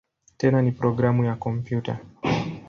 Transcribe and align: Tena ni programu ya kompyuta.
Tena 0.37 0.61
ni 0.61 0.71
programu 0.71 1.25
ya 1.25 1.35
kompyuta. 1.35 1.99